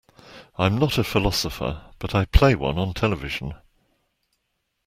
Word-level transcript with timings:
I'm 0.57 0.79
not 0.79 0.97
a 0.97 1.03
philosopher, 1.03 1.91
but 1.99 2.15
I 2.15 2.25
play 2.25 2.55
one 2.55 2.79
on 2.79 2.95
television. 2.95 3.53